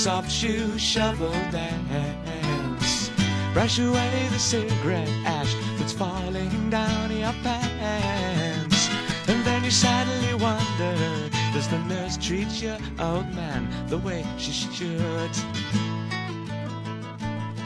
[0.00, 3.10] Soft shoe shuffle dance.
[3.52, 8.88] Brush away the cigarette ash that's falling down your pants.
[9.28, 10.96] And then you sadly wonder,
[11.52, 15.34] does the nurse treat your old man the way she should?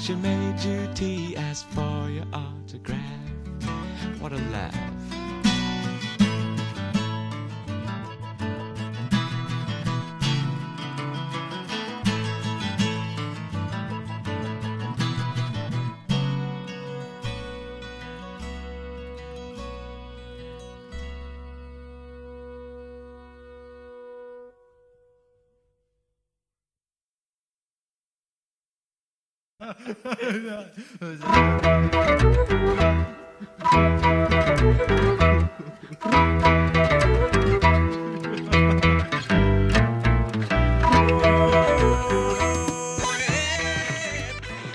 [0.00, 3.00] She made you tea, asked for your autograph.
[4.20, 4.99] What a laugh.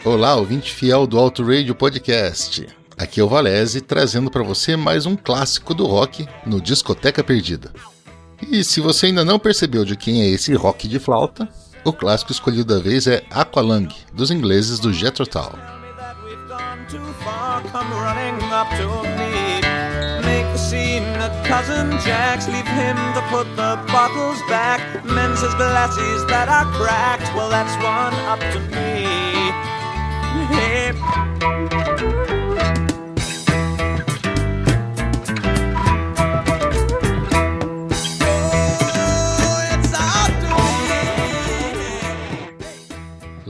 [0.05, 2.67] Olá, ouvinte fiel do Auto Radio Podcast.
[2.95, 7.73] Aqui é o Valese trazendo para você mais um clássico do rock no Discoteca Perdida.
[8.51, 11.49] E se você ainda não percebeu de quem é esse rock de flauta,
[11.85, 15.53] o clássico escolhido da vez é Aqualung, dos ingleses do Jethro Tull.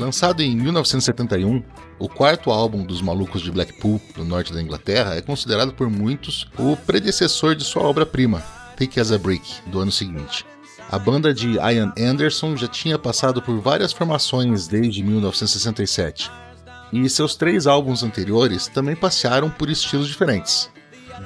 [0.06, 1.64] Lançado em 1971,
[1.98, 6.48] o quarto álbum dos Malucos de Blackpool, no norte da Inglaterra, é considerado por muitos
[6.60, 8.40] o predecessor de sua obra-prima,
[8.78, 10.46] Take As a Brick, do ano seguinte.
[10.92, 16.32] A banda de Ian Anderson já tinha passado por várias formações desde 1967,
[16.94, 20.70] e seus três álbuns anteriores também passearam por estilos diferentes.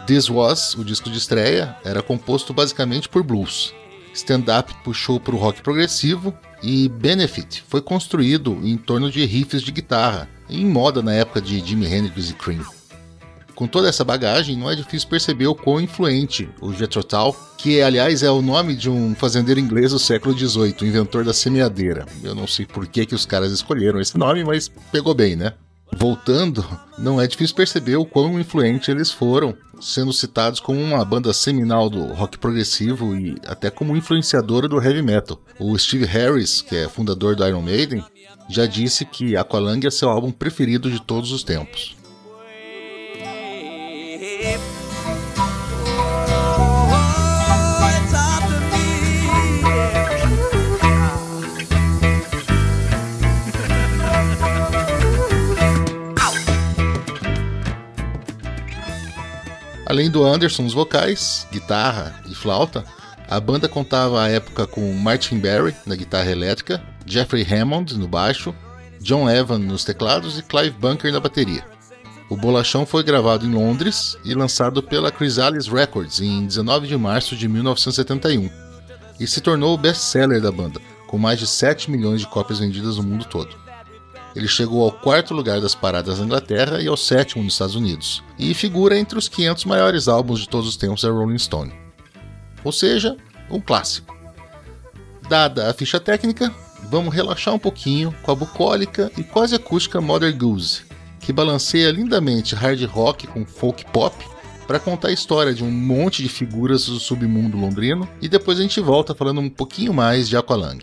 [0.07, 3.73] This Was, o disco de estreia, era composto basicamente por blues.
[4.13, 9.61] Stand Up puxou para o rock progressivo e Benefit foi construído em torno de riffs
[9.61, 12.65] de guitarra, em moda na época de Jimi Hendrix e Cream.
[13.55, 17.81] Com toda essa bagagem, não é difícil perceber o quão influente o Jethro Tull, que
[17.81, 22.05] aliás é o nome de um fazendeiro inglês do século XVIII, inventor da semeadeira.
[22.23, 25.55] Eu não sei por que, que os caras escolheram esse nome, mas pegou bem, né?
[25.97, 26.65] Voltando,
[26.97, 31.89] não é difícil perceber o quão influente eles foram, sendo citados como uma banda seminal
[31.89, 35.39] do rock progressivo e até como influenciadora do heavy metal.
[35.59, 38.03] O Steve Harris, que é fundador do Iron Maiden,
[38.49, 41.97] já disse que Aqualung é seu álbum preferido de todos os tempos.
[59.99, 62.85] Além do Anderson nos vocais, guitarra e flauta,
[63.27, 68.55] a banda contava à época com Martin Barry na guitarra elétrica, Jeffrey Hammond no baixo,
[69.01, 71.65] John Evan nos teclados e Clive Bunker na bateria.
[72.29, 77.35] O Bolachão foi gravado em Londres e lançado pela Chrysalis Records em 19 de março
[77.35, 78.49] de 1971
[79.19, 82.95] e se tornou o best-seller da banda, com mais de 7 milhões de cópias vendidas
[82.95, 83.53] no mundo todo.
[84.35, 88.23] Ele chegou ao quarto lugar das paradas na Inglaterra e ao sétimo nos Estados Unidos,
[88.37, 91.73] e figura entre os 500 maiores álbuns de todos os tempos da Rolling Stone.
[92.63, 93.17] Ou seja,
[93.49, 94.15] um clássico.
[95.27, 96.53] Dada a ficha técnica,
[96.89, 100.83] vamos relaxar um pouquinho com a bucólica e quase acústica Mother Goose,
[101.19, 104.15] que balanceia lindamente hard rock com folk pop
[104.67, 108.61] para contar a história de um monte de figuras do submundo londrino e depois a
[108.61, 110.79] gente volta falando um pouquinho mais de Aqualung.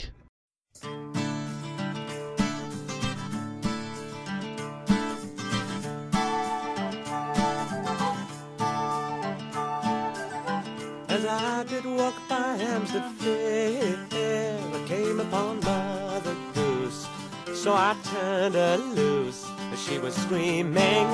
[19.96, 21.06] She was screaming.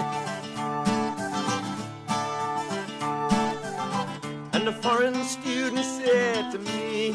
[4.52, 7.14] And the foreign student said to me,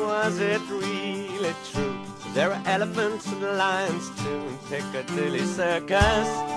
[0.00, 2.00] Was it really true?
[2.32, 6.55] There are elephants and lions too in Piccadilly Circus.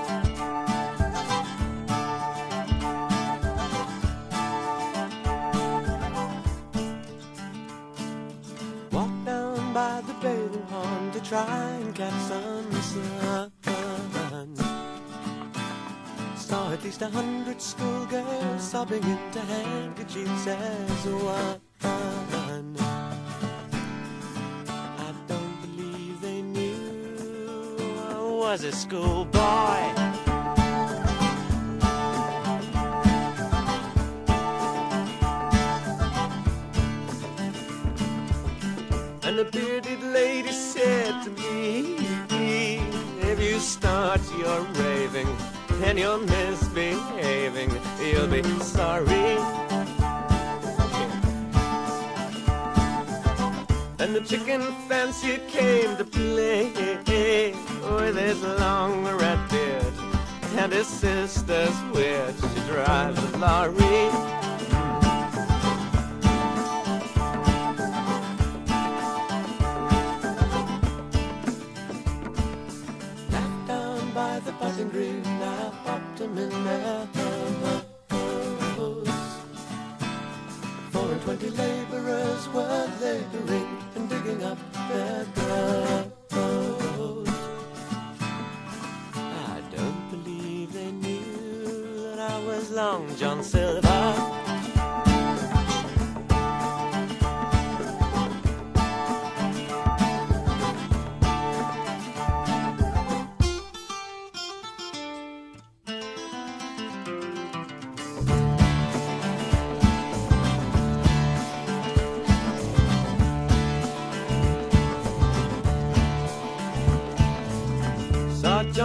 [18.79, 21.59] Sobbing into handkerchiefs as one.
[24.71, 27.75] I don't believe they knew
[28.09, 29.81] I was a schoolboy.
[39.23, 41.97] And the bearded lady said to me,
[43.29, 45.27] If you start your raving
[45.83, 47.71] and you're misbehaving,
[48.19, 49.37] you'll be sorry.
[53.99, 56.73] And the chicken fancier came to play
[57.83, 59.93] oh, with his long red beard
[60.57, 62.35] and his sister's witch.
[62.53, 64.38] She drives a lorry.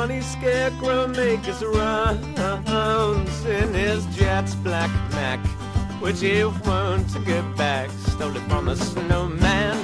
[0.04, 5.40] Johnny Scarecrow make his rounds in his Jets black Mac,
[5.98, 7.88] which he won't get back.
[8.08, 9.78] Stole it from a snowman.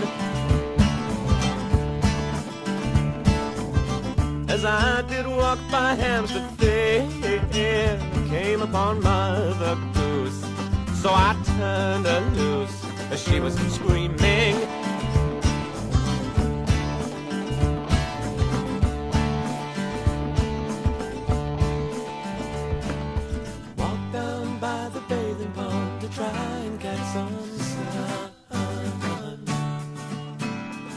[4.51, 10.45] As I did walk by Hampstead Fair, came upon Mother Goose.
[11.01, 14.70] So I turned her loose as she was screaming.
[26.91, 29.45] Try and catch some sun.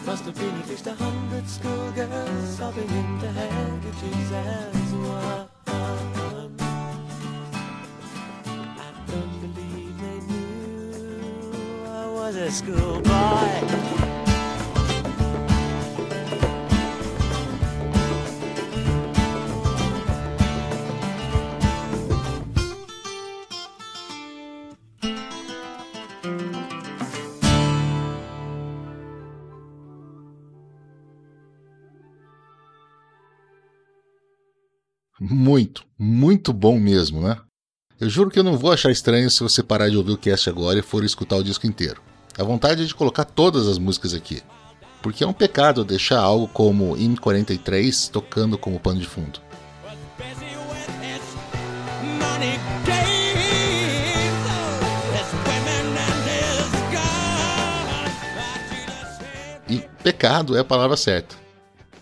[0.05, 5.47] Must have been at least a hundred schoolgirls sobbing into handkerchiefs as one.
[8.55, 14.22] I don't believe they knew I was a schoolboy.
[35.53, 37.38] Muito, muito bom mesmo, né?
[38.01, 40.50] Eu juro que eu não vou achar estranho se você parar de ouvir o cast
[40.50, 42.01] agora e for escutar o disco inteiro.
[42.36, 44.41] A vontade é de colocar todas as músicas aqui,
[45.00, 49.39] porque é um pecado deixar algo como In 43 tocando como pano de fundo.
[59.69, 61.36] E pecado é a palavra certa.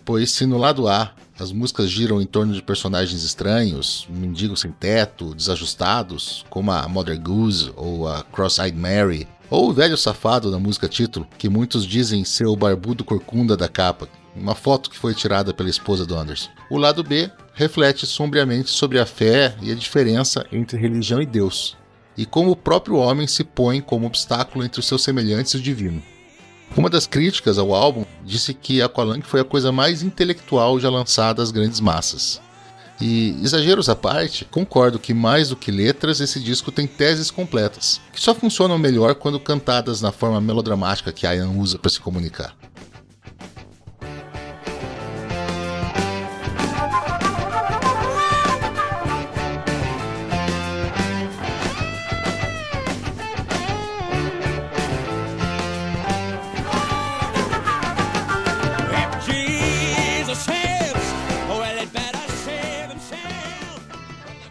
[0.06, 4.70] Pois se no lado A as músicas giram em torno de personagens estranhos, mendigos sem
[4.70, 10.58] teto, desajustados, como a Mother Goose ou a Cross-Eyed Mary, ou o velho safado da
[10.58, 15.14] música título, que muitos dizem ser o barbudo corcunda da capa, uma foto que foi
[15.14, 16.50] tirada pela esposa do Anderson.
[16.70, 21.76] O lado B reflete sombriamente sobre a fé e a diferença entre religião e Deus,
[22.16, 25.60] e como o próprio homem se põe como obstáculo entre os seus semelhantes e o
[25.62, 26.02] divino.
[26.74, 31.42] Uma das críticas ao álbum disse que Aqualung foi a coisa mais intelectual já lançada
[31.42, 32.40] às grandes massas.
[32.98, 38.00] E, exageros à parte, concordo que mais do que letras, esse disco tem teses completas,
[38.12, 42.54] que só funcionam melhor quando cantadas na forma melodramática que Ian usa para se comunicar.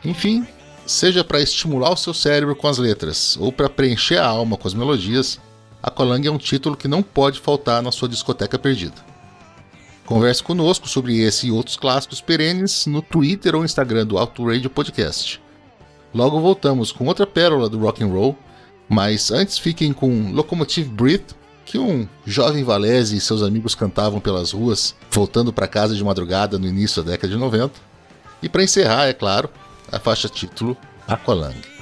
[0.04, 0.46] Enfim,
[0.86, 4.68] seja para estimular o seu cérebro com as letras ou para preencher a alma com
[4.68, 5.40] as melodias,
[5.82, 8.96] Aqualung é um título que não pode faltar na sua discoteca perdida.
[10.06, 14.70] Converse conosco sobre esse e outros clássicos perenes no Twitter ou Instagram do Auto Radio
[14.70, 15.42] Podcast.
[16.14, 18.38] Logo voltamos com outra pérola do rock and roll,
[18.90, 21.34] mas antes fiquem com Locomotive Breath,
[21.66, 26.60] que um jovem Valese e seus amigos cantavam pelas ruas, voltando para casa de madrugada
[26.60, 27.74] no início da década de 90.
[28.44, 29.50] E para encerrar, é claro,
[29.92, 31.81] a faixa título Aqualung.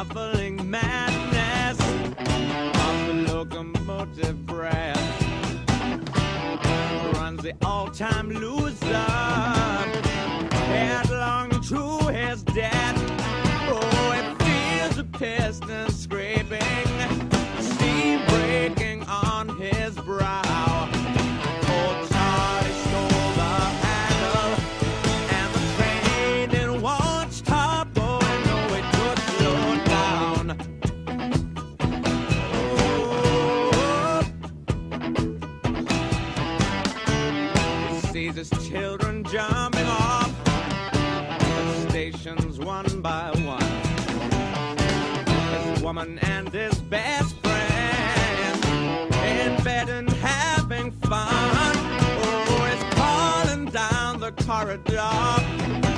[0.00, 4.96] Shuffling madness of the locomotive breath
[7.12, 8.96] runs the all-time loser
[10.72, 12.96] headlong to his death.
[13.68, 17.19] Oh, it feels the piston scraping,
[38.40, 43.60] His children jumping off the stations one by one.
[45.52, 51.76] His woman and his best friend in bed and having fun.
[52.22, 55.89] Oh, he's calling down the corridor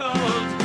[0.00, 0.59] cold,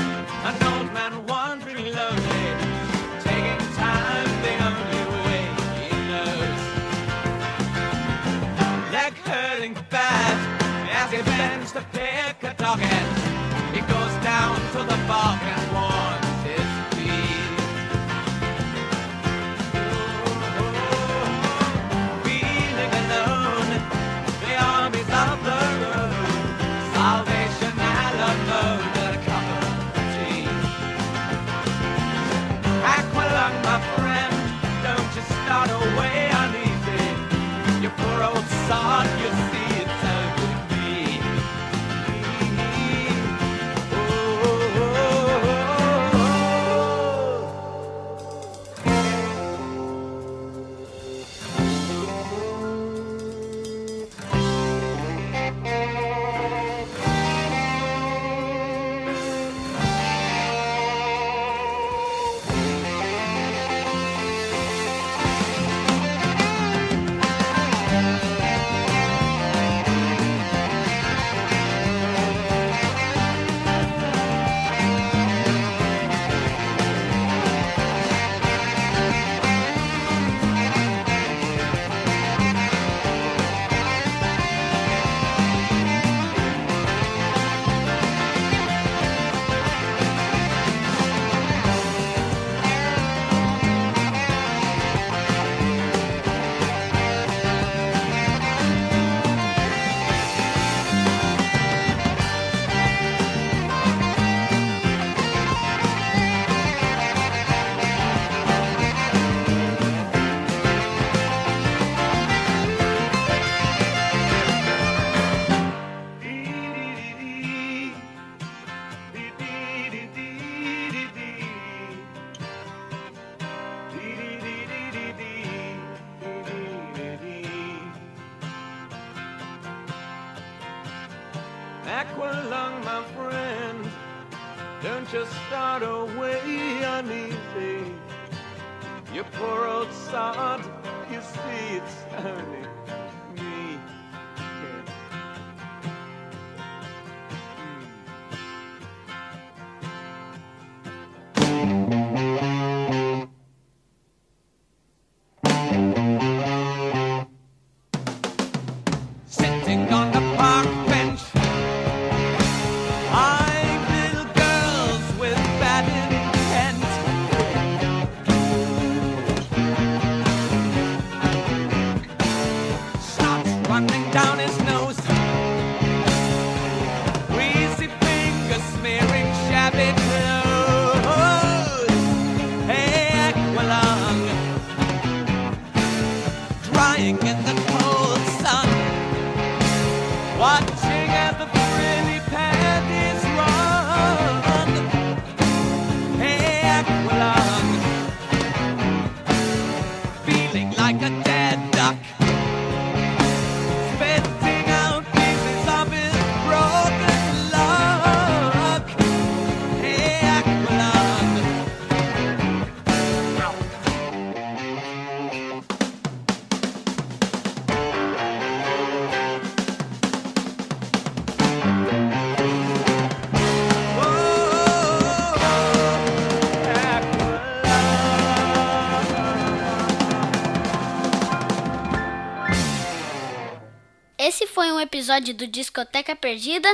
[234.66, 236.68] foi um episódio do Discoteca Perdida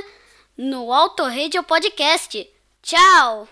[0.57, 2.49] no Autorradio Podcast.
[2.81, 3.49] Tchau!